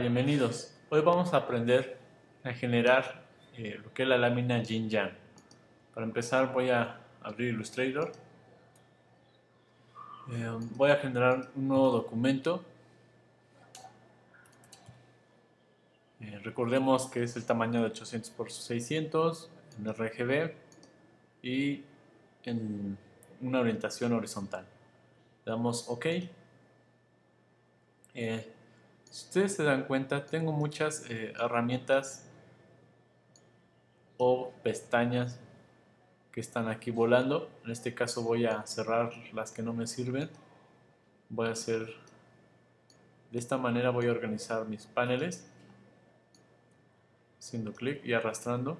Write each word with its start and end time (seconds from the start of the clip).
Bienvenidos. 0.00 0.72
Hoy 0.88 1.02
vamos 1.02 1.34
a 1.34 1.36
aprender 1.36 1.98
a 2.44 2.54
generar 2.54 3.26
eh, 3.58 3.78
lo 3.84 3.92
que 3.92 4.04
es 4.04 4.08
la 4.08 4.16
lámina 4.16 4.62
Yin 4.62 4.88
Yang. 4.88 5.12
Para 5.92 6.06
empezar 6.06 6.50
voy 6.50 6.70
a 6.70 6.98
abrir 7.22 7.52
Illustrator. 7.52 8.10
Eh, 10.32 10.50
voy 10.76 10.90
a 10.92 10.96
generar 10.96 11.50
un 11.54 11.68
nuevo 11.68 11.90
documento. 11.90 12.64
Eh, 16.20 16.40
recordemos 16.42 17.10
que 17.10 17.24
es 17.24 17.36
el 17.36 17.44
tamaño 17.44 17.80
de 17.80 17.88
800 17.88 18.30
por 18.30 18.50
600 18.50 19.50
en 19.78 19.92
RGB 19.92 20.54
y 21.42 21.84
en 22.44 22.96
una 23.42 23.60
orientación 23.60 24.14
horizontal. 24.14 24.64
Le 25.44 25.52
damos 25.52 25.86
OK. 25.90 26.06
Si 29.12 29.26
ustedes 29.26 29.56
se 29.56 29.62
dan 29.62 29.84
cuenta, 29.84 30.24
tengo 30.24 30.52
muchas 30.52 31.04
eh, 31.10 31.34
herramientas 31.38 32.24
o 34.16 34.52
pestañas 34.62 35.38
que 36.32 36.40
están 36.40 36.66
aquí 36.68 36.90
volando. 36.90 37.50
En 37.62 37.72
este 37.72 37.94
caso 37.94 38.22
voy 38.22 38.46
a 38.46 38.64
cerrar 38.66 39.12
las 39.34 39.52
que 39.52 39.62
no 39.62 39.74
me 39.74 39.86
sirven. 39.86 40.30
Voy 41.28 41.48
a 41.48 41.52
hacer 41.52 41.94
de 43.30 43.38
esta 43.38 43.58
manera 43.58 43.90
voy 43.90 44.06
a 44.06 44.12
organizar 44.12 44.66
mis 44.66 44.86
paneles 44.86 45.44
haciendo 47.38 47.74
clic 47.74 48.02
y 48.06 48.14
arrastrando. 48.14 48.78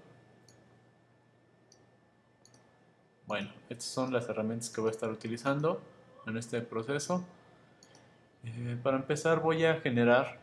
Bueno, 3.27 3.53
estas 3.69 3.91
son 3.91 4.15
las 4.15 4.27
herramientas 4.31 4.71
que 4.71 4.81
voy 4.81 4.89
a 4.89 4.93
estar 4.93 5.11
utilizando 5.11 5.83
en 6.27 6.39
este 6.39 6.63
proceso. 6.63 7.23
Eh, 8.45 8.77
para 8.83 8.97
empezar 8.97 9.41
voy 9.41 9.65
a 9.65 9.81
generar 9.81 10.41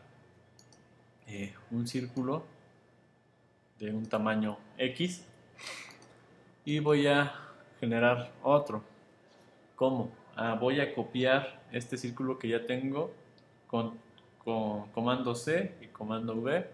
eh, 1.26 1.54
un 1.70 1.86
círculo 1.86 2.44
de 3.78 3.92
un 3.92 4.06
tamaño 4.06 4.58
X 4.78 5.26
y 6.64 6.78
voy 6.78 7.06
a 7.06 7.34
generar 7.78 8.32
otro. 8.42 8.82
¿Cómo? 9.76 10.10
Ah, 10.34 10.56
voy 10.58 10.80
a 10.80 10.94
copiar 10.94 11.60
este 11.72 11.98
círculo 11.98 12.38
que 12.38 12.48
ya 12.48 12.66
tengo 12.66 13.12
con, 13.66 13.98
comando 14.44 15.34
C 15.34 15.74
y 15.82 15.86
comando 15.88 16.34
V. 16.34 16.70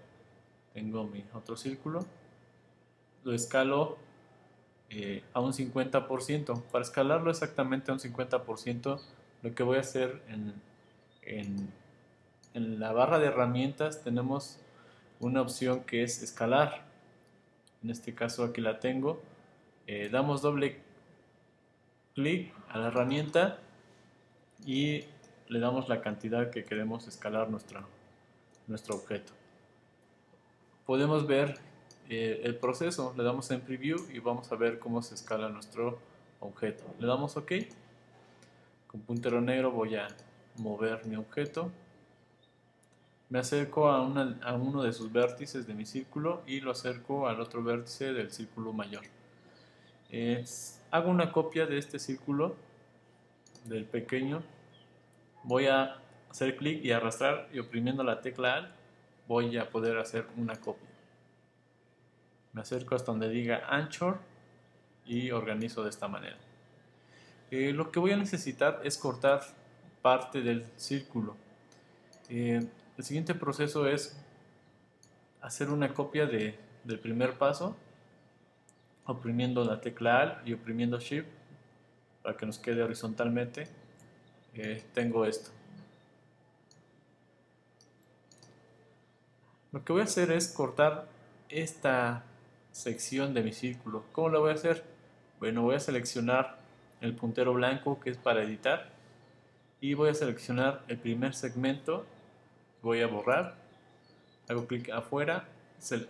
Tengo 0.74 1.04
mi 1.04 1.24
otro 1.34 1.56
círculo. 1.56 2.06
Lo 3.24 3.32
escalo 3.32 3.98
eh, 4.90 5.24
a 5.32 5.40
un 5.40 5.52
50%. 5.52 6.62
Para 6.62 6.82
escalarlo 6.82 7.30
exactamente 7.30 7.90
a 7.90 7.94
un 7.94 8.00
50%, 8.00 9.00
lo 9.42 9.54
que 9.54 9.62
voy 9.64 9.78
a 9.78 9.80
hacer 9.80 10.22
en, 10.28 10.54
en, 11.26 11.72
la 12.54 12.92
barra 12.92 13.18
de 13.18 13.26
herramientas 13.26 14.02
tenemos 14.02 14.58
una 15.20 15.42
opción 15.42 15.84
que 15.84 16.02
es 16.02 16.22
escalar. 16.22 16.86
En 17.82 17.90
este 17.90 18.14
caso 18.14 18.44
aquí 18.44 18.60
la 18.60 18.80
tengo. 18.80 19.20
Eh, 19.86 20.08
damos 20.10 20.40
doble 20.40 20.80
clic 22.14 22.52
a 22.70 22.78
la 22.78 22.88
herramienta 22.88 23.58
y 24.64 25.04
le 25.48 25.60
damos 25.60 25.88
la 25.88 26.00
cantidad 26.00 26.50
que 26.50 26.64
queremos 26.64 27.06
escalar 27.06 27.50
nuestro, 27.50 27.86
nuestro 28.66 28.96
objeto. 28.96 29.32
Podemos 30.86 31.26
ver 31.26 31.58
eh, 32.08 32.40
el 32.44 32.56
proceso, 32.56 33.12
le 33.16 33.24
damos 33.24 33.50
en 33.50 33.60
preview 33.60 33.98
y 34.12 34.18
vamos 34.20 34.50
a 34.50 34.56
ver 34.56 34.78
cómo 34.78 35.02
se 35.02 35.14
escala 35.14 35.48
nuestro 35.48 35.98
objeto. 36.40 36.84
Le 36.98 37.06
damos 37.06 37.36
OK. 37.36 37.52
Con 38.86 39.00
puntero 39.00 39.40
negro 39.40 39.72
voy 39.72 39.96
a 39.96 40.08
mover 40.58 41.06
mi 41.06 41.16
objeto. 41.16 41.70
Me 43.28 43.38
acerco 43.40 43.88
a, 43.88 44.02
uno 44.02 44.82
de 44.82 44.92
sus 44.92 45.12
vértices 45.12 45.66
de 45.66 45.74
mi 45.74 45.84
círculo 45.84 46.42
y 46.46 46.60
lo 46.60 46.70
acerco 46.70 47.28
al 47.28 47.40
otro 47.40 47.62
vértice 47.62 48.12
del 48.12 48.30
círculo 48.30 48.72
mayor. 48.72 49.02
hago 50.90 51.10
una 51.10 51.32
copia 51.32 51.66
de 51.66 51.78
este 51.78 51.98
círculo 51.98 52.56
del 53.64 53.84
pequeño. 53.84 54.42
Voy 55.42 55.66
a 55.66 56.00
hacer 56.30 56.56
clic 56.56 56.84
y 56.84 56.92
arrastrar 56.92 57.48
y 57.52 57.58
oprimiendo 57.58 58.04
la 58.04 58.20
tecla 58.20 58.54
Alt 58.54 58.74
voy 59.26 59.56
a 59.58 59.68
poder 59.70 59.98
hacer 59.98 60.26
una 60.36 60.54
copia 60.54 60.86
me 62.56 62.62
acerco 62.62 62.94
hasta 62.94 63.12
donde 63.12 63.28
diga 63.28 63.64
Anchor 63.68 64.18
y 65.04 65.30
organizo 65.30 65.84
de 65.84 65.90
esta 65.90 66.08
manera. 66.08 66.38
Eh, 67.50 67.72
lo 67.74 67.92
que 67.92 68.00
voy 68.00 68.12
a 68.12 68.16
necesitar 68.16 68.80
es 68.82 68.96
cortar 68.96 69.42
parte 70.06 70.40
del 70.40 70.64
círculo. 70.76 71.34
Eh, 72.28 72.64
el 72.96 73.04
siguiente 73.04 73.34
proceso 73.34 73.88
es 73.88 74.16
hacer 75.40 75.68
una 75.68 75.94
copia 75.94 76.26
de, 76.26 76.56
del 76.84 77.00
primer 77.00 77.38
paso, 77.38 77.76
oprimiendo 79.04 79.64
la 79.64 79.80
tecla 79.80 80.20
Alt 80.20 80.46
y 80.46 80.52
oprimiendo 80.52 81.00
Shift 81.00 81.26
para 82.22 82.36
que 82.36 82.46
nos 82.46 82.60
quede 82.60 82.84
horizontalmente. 82.84 83.66
Eh, 84.54 84.84
tengo 84.94 85.24
esto. 85.24 85.50
Lo 89.72 89.84
que 89.84 89.92
voy 89.92 90.02
a 90.02 90.04
hacer 90.04 90.30
es 90.30 90.46
cortar 90.46 91.08
esta 91.48 92.22
sección 92.70 93.34
de 93.34 93.42
mi 93.42 93.52
círculo. 93.52 94.04
¿Cómo 94.12 94.28
lo 94.28 94.40
voy 94.40 94.52
a 94.52 94.54
hacer? 94.54 94.84
Bueno, 95.40 95.62
voy 95.62 95.74
a 95.74 95.80
seleccionar 95.80 96.60
el 97.00 97.16
puntero 97.16 97.54
blanco 97.54 97.98
que 97.98 98.10
es 98.10 98.16
para 98.16 98.44
editar 98.44 98.94
y 99.80 99.94
voy 99.94 100.10
a 100.10 100.14
seleccionar 100.14 100.82
el 100.88 100.98
primer 100.98 101.34
segmento, 101.34 102.06
voy 102.82 103.02
a 103.02 103.06
borrar, 103.06 103.56
hago 104.48 104.66
clic 104.66 104.90
afuera, 104.90 105.48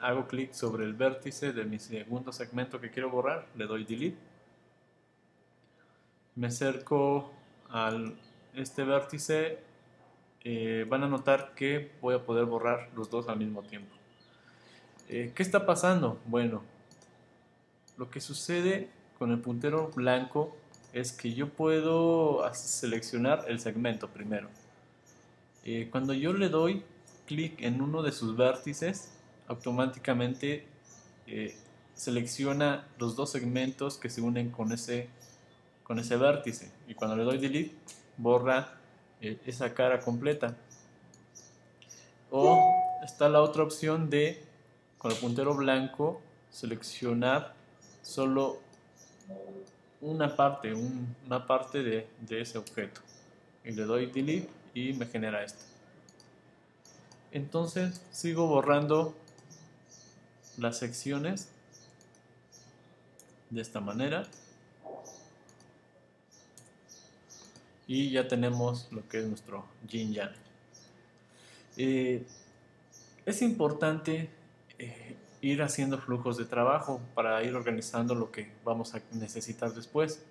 hago 0.00 0.26
clic 0.28 0.52
sobre 0.52 0.84
el 0.84 0.94
vértice 0.94 1.52
de 1.52 1.64
mi 1.64 1.78
segundo 1.78 2.32
segmento 2.32 2.80
que 2.80 2.90
quiero 2.90 3.10
borrar, 3.10 3.46
le 3.56 3.66
doy 3.66 3.84
delete, 3.84 4.18
me 6.36 6.48
acerco 6.48 7.32
a 7.70 7.90
este 8.54 8.84
vértice, 8.84 9.58
eh, 10.44 10.86
van 10.88 11.02
a 11.02 11.08
notar 11.08 11.54
que 11.54 11.92
voy 12.00 12.14
a 12.14 12.24
poder 12.24 12.44
borrar 12.44 12.90
los 12.94 13.10
dos 13.10 13.28
al 13.28 13.38
mismo 13.38 13.62
tiempo. 13.62 13.94
Eh, 15.08 15.32
¿Qué 15.34 15.42
está 15.42 15.66
pasando? 15.66 16.20
Bueno, 16.26 16.62
lo 17.96 18.10
que 18.10 18.20
sucede 18.20 18.90
con 19.18 19.30
el 19.32 19.40
puntero 19.40 19.90
blanco 19.94 20.56
es 20.96 21.12
que 21.12 21.34
yo 21.34 21.50
puedo 21.50 22.42
seleccionar 22.54 23.44
el 23.48 23.60
segmento 23.60 24.08
primero. 24.08 24.48
Eh, 25.62 25.88
cuando 25.92 26.14
yo 26.14 26.32
le 26.32 26.48
doy 26.48 26.82
clic 27.26 27.60
en 27.60 27.82
uno 27.82 28.02
de 28.02 28.12
sus 28.12 28.34
vértices, 28.34 29.12
automáticamente 29.46 30.66
eh, 31.26 31.54
selecciona 31.94 32.88
los 32.98 33.14
dos 33.14 33.30
segmentos 33.30 33.98
que 33.98 34.08
se 34.08 34.22
unen 34.22 34.50
con 34.50 34.72
ese, 34.72 35.10
con 35.82 35.98
ese 35.98 36.16
vértice. 36.16 36.72
Y 36.88 36.94
cuando 36.94 37.14
le 37.14 37.24
doy 37.24 37.36
delete, 37.36 37.74
borra 38.16 38.78
esa 39.20 39.74
cara 39.74 40.00
completa. 40.00 40.56
O 42.30 42.74
está 43.04 43.28
la 43.28 43.42
otra 43.42 43.64
opción 43.64 44.08
de 44.08 44.42
con 44.96 45.10
el 45.10 45.18
puntero 45.18 45.54
blanco 45.54 46.22
seleccionar 46.50 47.54
solo 48.00 48.60
una 50.00 50.34
parte, 50.34 50.72
una 50.72 51.46
parte 51.46 51.82
de, 51.82 52.06
de, 52.20 52.40
ese 52.40 52.58
objeto. 52.58 53.00
Y 53.64 53.72
le 53.72 53.82
doy 53.82 54.06
delete 54.06 54.48
y 54.74 54.92
me 54.92 55.06
genera 55.06 55.42
esto. 55.42 55.64
Entonces 57.32 58.00
sigo 58.10 58.46
borrando 58.46 59.14
las 60.58 60.78
secciones 60.78 61.48
de 63.50 63.60
esta 63.60 63.80
manera. 63.80 64.26
Y 67.86 68.10
ya 68.10 68.26
tenemos 68.26 68.88
lo 68.90 69.08
que 69.08 69.20
es 69.20 69.26
nuestro 69.26 69.64
yin 69.88 70.12
yang. 70.12 70.32
Eh, 71.76 72.24
es 73.26 73.42
importante 73.42 74.30
ir 75.40 75.62
haciendo 75.62 75.98
flujos 75.98 76.36
de 76.36 76.44
trabajo 76.44 77.00
para 77.14 77.42
ir 77.42 77.54
organizando 77.54 78.14
lo 78.14 78.30
que 78.30 78.52
vamos 78.64 78.94
a 78.94 79.02
necesitar 79.12 79.72
después. 79.72 80.22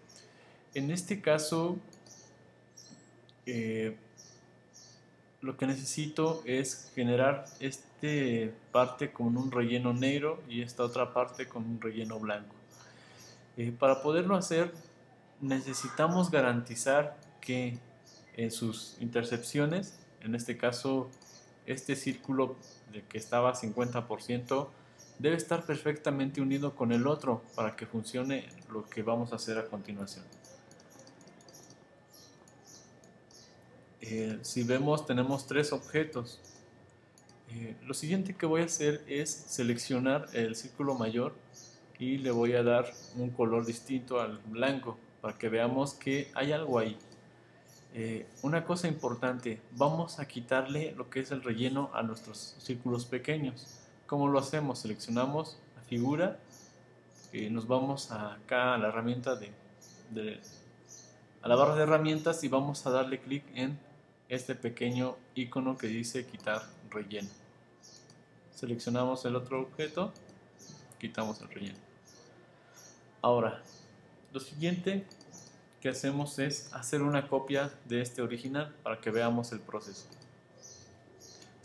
En 0.73 0.91
este 0.91 1.21
caso, 1.21 1.77
eh, 3.45 3.95
lo 5.41 5.57
que 5.57 5.67
necesito 5.67 6.41
es 6.45 6.91
generar 6.95 7.45
este 7.59 8.53
parte 8.71 9.11
con 9.11 9.37
un 9.37 9.51
relleno 9.51 9.93
negro 9.93 10.41
y 10.49 10.61
esta 10.61 10.83
otra 10.83 11.13
parte 11.13 11.47
con 11.47 11.63
un 11.63 11.81
relleno 11.81 12.19
blanco. 12.19 12.55
Eh, 13.57 13.71
para 13.71 14.01
poderlo 14.01 14.35
hacer 14.35 14.73
necesitamos 15.39 16.31
garantizar 16.31 17.17
que 17.39 17.77
en 18.35 18.51
sus 18.51 18.97
intercepciones, 18.99 19.97
en 20.21 20.35
este 20.35 20.57
caso 20.57 21.09
este 21.65 21.95
círculo 21.95 22.57
que 23.09 23.17
estaba 23.17 23.53
50% 23.53 24.69
debe 25.19 25.35
estar 25.35 25.65
perfectamente 25.65 26.41
unido 26.41 26.75
con 26.75 26.91
el 26.91 27.07
otro 27.07 27.43
para 27.55 27.75
que 27.75 27.85
funcione 27.85 28.47
lo 28.71 28.85
que 28.85 29.01
vamos 29.01 29.31
a 29.31 29.35
hacer 29.35 29.57
a 29.57 29.65
continuación. 29.65 30.25
Eh, 34.01 34.37
si 34.43 34.63
vemos 34.63 35.05
tenemos 35.05 35.47
tres 35.47 35.73
objetos. 35.73 36.39
Eh, 37.49 37.75
lo 37.85 37.93
siguiente 37.93 38.35
que 38.35 38.45
voy 38.45 38.61
a 38.61 38.65
hacer 38.65 39.03
es 39.07 39.29
seleccionar 39.29 40.27
el 40.33 40.55
círculo 40.55 40.95
mayor 40.95 41.33
y 41.97 42.17
le 42.17 42.31
voy 42.31 42.53
a 42.53 42.63
dar 42.63 42.91
un 43.15 43.29
color 43.29 43.65
distinto 43.65 44.19
al 44.19 44.39
blanco 44.39 44.97
para 45.21 45.37
que 45.37 45.49
veamos 45.49 45.93
que 45.93 46.29
hay 46.35 46.51
algo 46.51 46.77
ahí. 46.77 46.97
Eh, 47.93 48.27
una 48.41 48.65
cosa 48.65 48.87
importante, 48.89 49.61
vamos 49.71 50.19
a 50.19 50.27
quitarle 50.27 50.91
lo 50.97 51.09
que 51.09 51.21
es 51.21 51.31
el 51.31 51.41
relleno 51.41 51.89
a 51.93 52.03
nuestros 52.03 52.55
círculos 52.59 53.05
pequeños. 53.05 53.84
¿Cómo 54.07 54.27
lo 54.27 54.37
hacemos? 54.37 54.79
Seleccionamos 54.79 55.57
la 55.75 55.81
figura, 55.83 56.39
y 57.33 57.49
nos 57.49 57.67
vamos 57.67 58.11
acá 58.11 58.75
a 58.75 58.77
la 58.77 58.89
herramienta 58.89 59.35
de, 59.35 59.51
de, 60.11 60.39
a 61.41 61.47
la 61.47 61.55
barra 61.55 61.75
de 61.75 61.83
herramientas 61.83 62.43
y 62.43 62.47
vamos 62.47 62.85
a 62.85 62.91
darle 62.91 63.19
clic 63.19 63.43
en 63.55 63.77
este 64.29 64.55
pequeño 64.55 65.17
icono 65.33 65.77
que 65.77 65.87
dice 65.87 66.25
quitar 66.25 66.61
relleno. 66.89 67.29
Seleccionamos 68.53 69.25
el 69.25 69.35
otro 69.35 69.61
objeto, 69.61 70.13
quitamos 70.99 71.41
el 71.41 71.49
relleno. 71.49 71.79
Ahora, 73.21 73.61
lo 74.31 74.39
siguiente 74.39 75.05
que 75.81 75.89
hacemos 75.89 76.39
es 76.39 76.71
hacer 76.73 77.01
una 77.01 77.27
copia 77.27 77.71
de 77.85 78.01
este 78.01 78.21
original 78.21 78.73
para 78.81 79.01
que 79.01 79.11
veamos 79.11 79.51
el 79.51 79.59
proceso. 79.59 80.07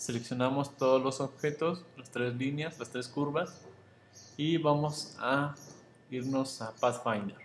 Seleccionamos 0.00 0.78
todos 0.78 1.02
los 1.02 1.20
objetos, 1.20 1.84
las 1.98 2.10
tres 2.10 2.34
líneas, 2.34 2.78
las 2.78 2.88
tres 2.88 3.06
curvas 3.06 3.60
y 4.38 4.56
vamos 4.56 5.14
a 5.18 5.54
irnos 6.10 6.62
a 6.62 6.72
Pathfinder. 6.72 7.36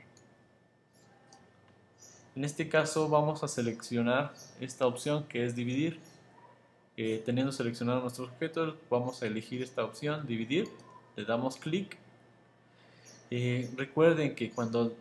En 2.33 2.45
este 2.45 2.69
caso 2.69 3.09
vamos 3.09 3.43
a 3.43 3.49
seleccionar 3.49 4.33
esta 4.61 4.87
opción 4.87 5.25
que 5.27 5.45
es 5.45 5.53
dividir. 5.53 5.99
Eh, 6.95 7.21
teniendo 7.25 7.51
seleccionado 7.51 7.99
nuestros 7.99 8.29
objetos, 8.29 8.75
vamos 8.89 9.21
a 9.21 9.25
elegir 9.25 9.61
esta 9.61 9.83
opción, 9.83 10.25
dividir. 10.25 10.69
Le 11.17 11.25
damos 11.25 11.57
clic. 11.57 11.97
Eh, 13.31 13.69
recuerden 13.75 14.33
que 14.33 14.49
cuando 14.49 14.95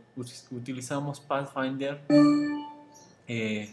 utilizamos 0.50 1.20
Pathfinder, 1.20 2.00
eh, 3.28 3.72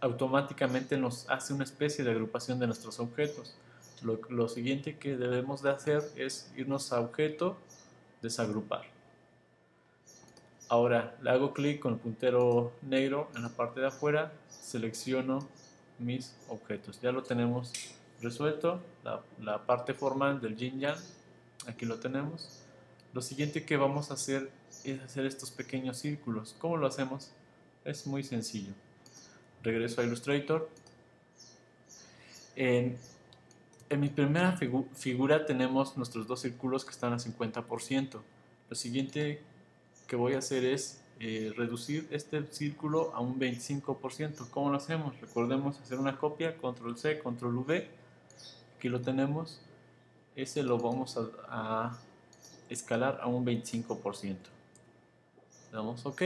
automáticamente 0.00 0.96
nos 0.96 1.28
hace 1.28 1.52
una 1.52 1.64
especie 1.64 2.04
de 2.04 2.10
agrupación 2.10 2.58
de 2.58 2.66
nuestros 2.66 3.00
objetos. 3.00 3.56
Lo, 4.02 4.20
lo, 4.30 4.48
siguiente 4.48 4.96
que 4.96 5.16
debemos 5.16 5.62
de 5.62 5.70
hacer 5.70 6.02
es 6.16 6.50
irnos 6.56 6.92
a 6.92 7.00
objeto, 7.00 7.58
desagrupar. 8.22 8.82
Ahora 10.68 11.16
le 11.20 11.30
hago 11.30 11.52
clic 11.52 11.80
con 11.80 11.94
el 11.94 11.98
puntero 11.98 12.72
negro 12.82 13.28
en 13.34 13.42
la 13.42 13.50
parte 13.50 13.80
de 13.80 13.88
afuera, 13.88 14.32
selecciono 14.48 15.46
mis 15.98 16.34
objetos. 16.48 17.00
Ya 17.00 17.12
lo 17.12 17.22
tenemos 17.22 17.72
resuelto, 18.22 18.80
la, 19.04 19.20
la 19.40 19.66
parte 19.66 19.94
formal 19.94 20.40
del 20.40 20.56
yin 20.56 20.80
yang, 20.80 20.98
aquí 21.66 21.84
lo 21.84 21.98
tenemos. 21.98 22.62
Lo 23.12 23.20
siguiente 23.20 23.64
que 23.64 23.76
vamos 23.76 24.10
a 24.10 24.14
hacer 24.14 24.50
es 24.84 25.00
hacer 25.02 25.26
estos 25.26 25.50
pequeños 25.50 25.98
círculos. 25.98 26.54
¿Cómo 26.58 26.76
lo 26.76 26.86
hacemos? 26.86 27.32
Es 27.84 28.06
muy 28.06 28.22
sencillo. 28.22 28.72
Regreso 29.62 30.00
a 30.00 30.04
Illustrator. 30.04 30.68
En, 32.56 32.96
mi 33.98 34.08
primera 34.08 34.52
figu 34.56 34.88
figura 34.94 35.44
tenemos 35.46 35.96
nuestros 35.96 36.26
dos 36.26 36.40
círculos 36.40 36.84
que 36.84 36.92
están 36.92 37.12
a 37.12 37.18
50%. 37.18 38.20
Lo 38.68 38.76
siguiente 38.76 39.42
que 40.06 40.16
voy 40.16 40.34
a 40.34 40.38
hacer 40.38 40.64
es 40.64 41.00
eh, 41.18 41.52
reducir 41.56 42.08
este 42.10 42.44
círculo 42.50 43.12
a 43.14 43.20
un 43.20 43.38
25%. 43.38 44.48
¿Cómo 44.50 44.70
lo 44.70 44.76
hacemos? 44.76 45.20
Recordemos 45.20 45.78
hacer 45.80 45.98
una 45.98 46.16
copia, 46.16 46.56
control 46.56 46.96
C, 46.96 47.18
control 47.18 47.58
V. 47.58 47.88
Aquí 48.76 48.88
lo 48.88 49.00
tenemos. 49.00 49.60
Ese 50.36 50.62
lo 50.62 50.78
vamos 50.78 51.16
a, 51.16 51.28
a 51.48 51.98
escalar 52.70 53.18
a 53.20 53.26
un 53.26 53.44
25%. 53.44 54.36
Damos 55.72 56.06
OK. 56.06 56.22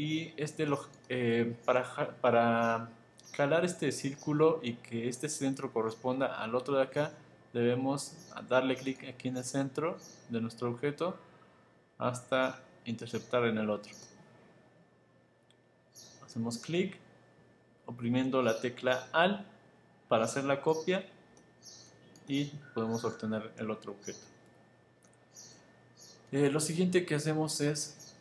Y 0.00 0.32
este 0.38 0.64
lo, 0.64 0.80
eh, 1.10 1.54
para, 1.66 2.16
para 2.22 2.88
calar 3.36 3.66
este 3.66 3.92
círculo 3.92 4.58
y 4.62 4.76
que 4.76 5.10
este 5.10 5.28
centro 5.28 5.74
corresponda 5.74 6.42
al 6.42 6.54
otro 6.54 6.74
de 6.74 6.84
acá, 6.84 7.12
debemos 7.52 8.14
darle 8.48 8.76
clic 8.76 9.04
aquí 9.06 9.28
en 9.28 9.36
el 9.36 9.44
centro 9.44 9.98
de 10.30 10.40
nuestro 10.40 10.70
objeto 10.70 11.18
hasta 11.98 12.62
interceptar 12.86 13.44
en 13.44 13.58
el 13.58 13.68
otro. 13.68 13.92
Hacemos 16.24 16.56
clic 16.56 16.96
oprimiendo 17.84 18.40
la 18.40 18.58
tecla 18.58 19.06
AL 19.12 19.44
para 20.08 20.24
hacer 20.24 20.44
la 20.44 20.62
copia 20.62 21.04
y 22.26 22.46
podemos 22.72 23.04
obtener 23.04 23.52
el 23.58 23.70
otro 23.70 23.92
objeto. 23.92 24.20
Eh, 26.32 26.48
lo 26.48 26.60
siguiente 26.60 27.04
que 27.04 27.16
hacemos 27.16 27.60
es 27.60 28.14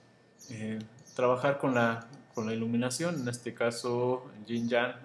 eh, 0.49 0.79
trabajar 1.19 1.57
con 1.57 1.75
la, 1.75 2.07
con 2.33 2.45
la 2.45 2.53
iluminación, 2.53 3.19
en 3.19 3.27
este 3.27 3.53
caso 3.53 4.31
en 4.37 4.45
Yin 4.45 4.69
Yang 4.69 4.95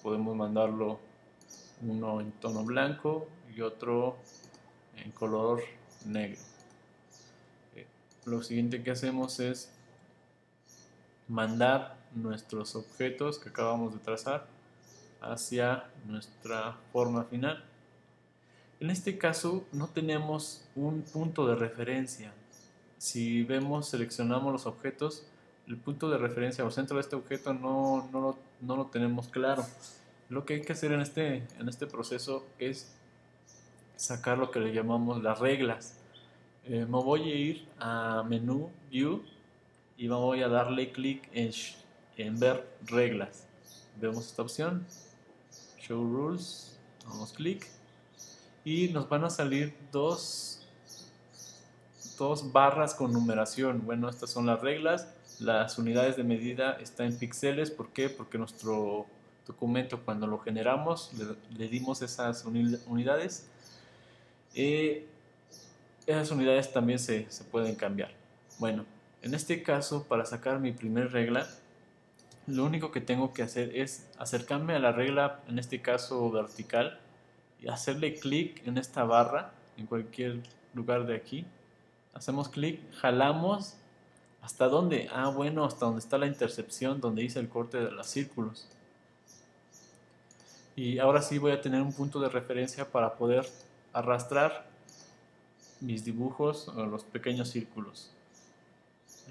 podemos 0.00 0.36
mandarlo 0.36 1.00
uno 1.82 2.20
en 2.20 2.30
tono 2.30 2.62
blanco 2.62 3.26
y 3.52 3.60
otro 3.60 4.16
en 4.96 5.10
color 5.10 5.60
negro. 6.06 6.38
Eh, 7.74 7.84
lo 8.26 8.44
siguiente 8.44 8.84
que 8.84 8.92
hacemos 8.92 9.40
es 9.40 9.72
mandar 11.26 11.96
nuestros 12.14 12.76
objetos 12.76 13.40
que 13.40 13.48
acabamos 13.48 13.92
de 13.92 13.98
trazar 13.98 14.46
hacia 15.20 15.90
nuestra 16.06 16.76
forma 16.92 17.24
final. 17.24 17.64
En 18.78 18.90
este 18.90 19.18
caso 19.18 19.66
no 19.72 19.88
tenemos 19.88 20.64
un 20.76 21.02
punto 21.02 21.48
de 21.48 21.56
referencia. 21.56 22.32
Si 22.98 23.42
vemos, 23.42 23.88
seleccionamos 23.88 24.52
los 24.52 24.66
objetos, 24.66 25.26
el 25.66 25.76
punto 25.76 26.08
de 26.10 26.18
referencia 26.18 26.64
o 26.64 26.70
centro 26.70 26.96
de 26.96 27.02
este 27.02 27.16
objeto 27.16 27.52
no, 27.54 28.08
no, 28.12 28.20
lo, 28.20 28.38
no 28.60 28.76
lo 28.76 28.86
tenemos 28.86 29.28
claro. 29.28 29.64
Lo 30.28 30.44
que 30.44 30.54
hay 30.54 30.62
que 30.62 30.72
hacer 30.72 30.92
en 30.92 31.00
este, 31.00 31.46
en 31.58 31.68
este 31.68 31.86
proceso 31.86 32.46
es 32.58 32.94
sacar 33.96 34.38
lo 34.38 34.50
que 34.50 34.60
le 34.60 34.72
llamamos 34.72 35.22
las 35.22 35.38
reglas. 35.38 35.96
Eh, 36.64 36.86
me 36.86 37.02
voy 37.02 37.30
a 37.30 37.34
ir 37.34 37.68
a 37.78 38.24
menú 38.28 38.70
View 38.90 39.24
y 39.96 40.08
voy 40.08 40.42
a 40.42 40.48
darle 40.48 40.92
clic 40.92 41.28
en, 41.32 41.50
en 42.16 42.38
ver 42.38 42.68
reglas. 42.86 43.46
Vemos 44.00 44.26
esta 44.26 44.42
opción, 44.42 44.86
Show 45.78 46.02
Rules, 46.02 46.78
damos 47.04 47.32
clic 47.32 47.66
y 48.64 48.88
nos 48.88 49.08
van 49.08 49.24
a 49.24 49.30
salir 49.30 49.74
dos, 49.90 50.66
dos 52.18 52.52
barras 52.52 52.94
con 52.94 53.12
numeración. 53.12 53.84
Bueno, 53.84 54.08
estas 54.08 54.30
son 54.30 54.46
las 54.46 54.60
reglas. 54.60 55.08
Las 55.40 55.78
unidades 55.78 56.16
de 56.16 56.24
medida 56.24 56.72
están 56.80 57.06
en 57.06 57.18
píxeles. 57.18 57.70
¿Por 57.70 57.90
qué? 57.90 58.08
Porque 58.08 58.38
nuestro 58.38 59.06
documento 59.46 60.00
cuando 60.04 60.26
lo 60.26 60.38
generamos 60.38 61.10
le, 61.14 61.58
le 61.58 61.68
dimos 61.68 62.02
esas 62.02 62.44
unidades 62.44 63.50
eh, 64.54 65.06
esas 66.06 66.30
unidades 66.30 66.72
también 66.72 66.98
se, 66.98 67.30
se 67.30 67.44
pueden 67.44 67.74
cambiar. 67.74 68.10
Bueno, 68.58 68.84
en 69.22 69.34
este 69.34 69.62
caso, 69.62 70.04
para 70.08 70.24
sacar 70.24 70.58
mi 70.58 70.72
primer 70.72 71.12
regla, 71.12 71.46
lo 72.46 72.64
único 72.64 72.90
que 72.90 73.00
tengo 73.00 73.32
que 73.32 73.42
hacer 73.42 73.76
es 73.76 74.08
acercarme 74.18 74.74
a 74.74 74.78
la 74.78 74.92
regla, 74.92 75.40
en 75.46 75.58
este 75.58 75.80
caso 75.80 76.30
vertical, 76.30 76.98
y 77.60 77.68
hacerle 77.68 78.14
clic 78.14 78.66
en 78.66 78.78
esta 78.78 79.04
barra, 79.04 79.52
en 79.76 79.86
cualquier 79.86 80.40
lugar 80.74 81.06
de 81.06 81.14
aquí. 81.14 81.46
Hacemos 82.12 82.48
clic, 82.48 82.80
jalamos, 82.94 83.76
¿hasta 84.42 84.68
dónde? 84.68 85.08
Ah, 85.12 85.28
bueno, 85.28 85.64
hasta 85.64 85.86
donde 85.86 86.00
está 86.00 86.18
la 86.18 86.26
intercepción, 86.26 87.00
donde 87.00 87.22
hice 87.22 87.40
el 87.40 87.48
corte 87.48 87.78
de 87.78 87.90
los 87.90 88.06
círculos. 88.06 88.68
Y 90.76 90.98
ahora 90.98 91.22
sí 91.22 91.38
voy 91.38 91.52
a 91.52 91.60
tener 91.60 91.82
un 91.82 91.92
punto 91.92 92.20
de 92.20 92.28
referencia 92.28 92.90
para 92.90 93.14
poder 93.14 93.46
arrastrar 93.92 94.66
mis 95.80 96.04
dibujos 96.04 96.68
o 96.68 96.86
los 96.86 97.04
pequeños 97.04 97.48
círculos. 97.48 98.10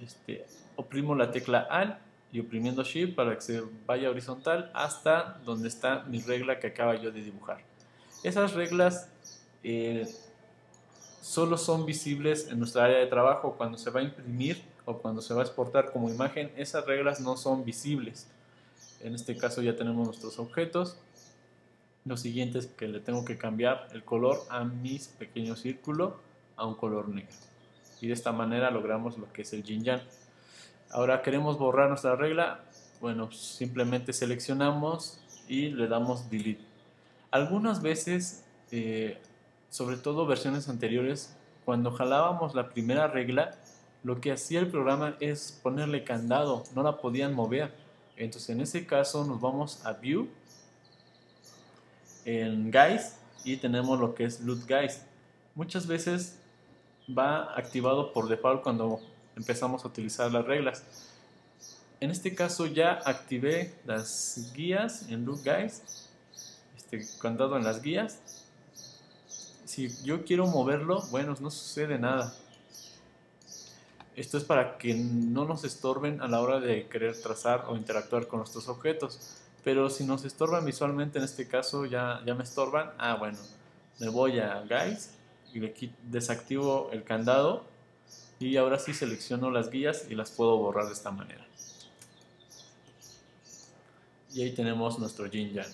Este, 0.03 0.45
oprimo 0.75 1.15
la 1.15 1.31
tecla 1.31 1.67
AL 1.69 1.99
y 2.31 2.39
oprimiendo 2.39 2.83
Shift 2.83 3.15
para 3.15 3.35
que 3.35 3.41
se 3.41 3.63
vaya 3.85 4.09
horizontal 4.09 4.71
hasta 4.73 5.39
donde 5.45 5.67
está 5.67 6.03
mi 6.03 6.21
regla 6.21 6.59
que 6.59 6.67
acaba 6.67 6.95
yo 6.95 7.11
de 7.11 7.23
dibujar. 7.23 7.61
Esas 8.23 8.53
reglas 8.53 9.09
eh, 9.63 10.07
solo 11.21 11.57
son 11.57 11.85
visibles 11.85 12.47
en 12.49 12.59
nuestra 12.59 12.85
área 12.85 12.97
de 12.97 13.07
trabajo 13.07 13.55
cuando 13.57 13.77
se 13.77 13.89
va 13.89 14.01
a 14.01 14.03
imprimir 14.03 14.61
o 14.89 14.97
cuando 14.97 15.21
se 15.21 15.33
va 15.33 15.41
a 15.41 15.45
exportar 15.45 15.91
como 15.91 16.09
imagen. 16.09 16.51
Esas 16.57 16.85
reglas 16.85 17.19
no 17.19 17.37
son 17.37 17.63
visibles. 17.63 18.27
En 19.01 19.15
este 19.15 19.37
caso 19.37 19.61
ya 19.61 19.75
tenemos 19.75 20.05
nuestros 20.05 20.39
objetos 20.39 20.97
lo 22.05 22.17
siguiente 22.17 22.59
es 22.59 22.67
que 22.67 22.87
le 22.87 22.99
tengo 22.99 23.25
que 23.25 23.37
cambiar 23.37 23.87
el 23.91 24.03
color 24.03 24.39
a 24.49 24.63
mis 24.63 25.09
pequeños 25.09 25.59
círculos 25.59 26.13
a 26.55 26.65
un 26.65 26.75
color 26.75 27.09
negro. 27.09 27.35
Y 28.01 28.07
de 28.07 28.13
esta 28.13 28.31
manera 28.31 28.71
logramos 28.71 29.17
lo 29.17 29.31
que 29.31 29.41
es 29.43 29.53
el 29.53 29.63
yin 29.63 29.83
yang. 29.83 30.01
Ahora 30.89 31.21
queremos 31.21 31.59
borrar 31.59 31.89
nuestra 31.89 32.15
regla. 32.15 32.61
bueno, 33.01 33.31
simplemente 33.31 34.11
seleccionamos 34.11 35.19
y 35.47 35.69
le 35.69 35.87
damos 35.87 36.29
delete. 36.29 36.63
Algunas 37.31 37.81
veces, 37.81 38.43
eh, 38.71 39.17
sobre 39.69 39.97
todo 39.97 40.25
versiones 40.25 40.67
anteriores, 40.67 41.37
cuando 41.63 41.91
jalábamos 41.91 42.55
la 42.55 42.69
primera 42.69 43.07
regla, 43.07 43.55
lo 44.03 44.21
que 44.21 44.31
hacía 44.31 44.59
el 44.59 44.67
programa 44.67 45.15
es 45.19 45.59
ponerle 45.61 46.03
candado, 46.03 46.63
no 46.75 46.83
la 46.83 46.97
podían 46.97 47.33
mover. 47.33 47.73
Entonces 48.15 48.49
en 48.49 48.61
ese 48.61 48.85
caso 48.85 49.25
nos 49.25 49.39
vamos 49.41 49.85
a 49.85 49.93
View, 49.93 50.29
en 52.25 52.71
Guys 52.71 53.15
y 53.43 53.57
tenemos 53.57 53.99
lo 53.99 54.13
que 54.13 54.25
es 54.25 54.41
Loot 54.41 54.67
Guys. 54.67 55.01
Muchas 55.55 55.87
veces 55.87 56.37
va 57.09 57.53
activado 57.55 58.13
por 58.13 58.27
default 58.27 58.61
cuando 58.61 58.99
empezamos 59.35 59.83
a 59.83 59.87
utilizar 59.87 60.31
las 60.31 60.45
reglas. 60.45 60.83
En 61.99 62.11
este 62.11 62.35
caso 62.35 62.65
ya 62.65 62.99
activé 63.05 63.73
las 63.85 64.51
guías 64.53 65.09
en 65.09 65.25
Loot 65.25 65.43
Guys, 65.43 66.07
este 66.77 67.05
candado 67.19 67.57
en 67.57 67.63
las 67.63 67.81
guías. 67.81 68.19
Si 69.65 69.89
yo 70.03 70.23
quiero 70.23 70.47
moverlo, 70.47 71.01
bueno, 71.11 71.35
no 71.39 71.51
sucede 71.51 71.99
nada. 71.99 72.33
Esto 74.19 74.37
es 74.37 74.43
para 74.43 74.77
que 74.77 74.93
no 74.93 75.45
nos 75.45 75.63
estorben 75.63 76.21
a 76.21 76.27
la 76.27 76.41
hora 76.41 76.59
de 76.59 76.89
querer 76.89 77.15
trazar 77.21 77.63
o 77.69 77.77
interactuar 77.77 78.27
con 78.27 78.39
nuestros 78.39 78.67
objetos. 78.67 79.37
Pero 79.63 79.89
si 79.89 80.03
nos 80.03 80.25
estorban 80.25 80.65
visualmente, 80.65 81.19
en 81.19 81.23
este 81.23 81.47
caso 81.47 81.85
ya, 81.85 82.21
ya 82.25 82.35
me 82.35 82.43
estorban, 82.43 82.91
ah 82.97 83.15
bueno, 83.15 83.37
me 83.97 84.09
voy 84.09 84.39
a 84.39 84.61
Guys 84.67 85.11
y 85.53 85.61
le 85.61 85.73
desactivo 86.03 86.89
el 86.91 87.05
candado 87.05 87.63
y 88.39 88.57
ahora 88.57 88.77
sí 88.77 88.93
selecciono 88.93 89.51
las 89.51 89.69
guías 89.69 90.07
y 90.09 90.15
las 90.15 90.31
puedo 90.31 90.57
borrar 90.57 90.87
de 90.87 90.93
esta 90.93 91.11
manera. 91.11 91.47
Y 94.33 94.41
ahí 94.41 94.51
tenemos 94.51 94.99
nuestro 94.99 95.27
Yin 95.27 95.53
Yang. 95.53 95.73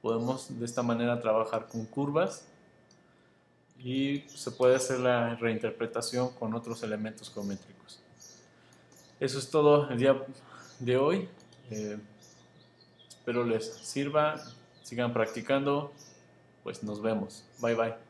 Podemos 0.00 0.58
de 0.58 0.64
esta 0.64 0.82
manera 0.82 1.20
trabajar 1.20 1.68
con 1.68 1.84
curvas 1.84 2.46
y 3.78 4.24
se 4.28 4.50
puede 4.50 4.76
hacer 4.76 5.00
la 5.00 5.34
reinterpretación 5.36 6.30
con 6.30 6.54
otros 6.54 6.82
elementos 6.82 7.32
geométricos. 7.32 8.00
Eso 9.20 9.38
es 9.38 9.50
todo 9.50 9.88
el 9.90 9.98
día 9.98 10.16
de 10.78 10.96
hoy. 10.96 11.28
Eh, 11.70 11.98
espero 13.08 13.44
les 13.44 13.74
sirva, 13.74 14.36
sigan 14.82 15.12
practicando, 15.12 15.92
pues 16.62 16.82
nos 16.82 17.00
vemos. 17.00 17.44
Bye 17.60 17.74
bye. 17.74 18.05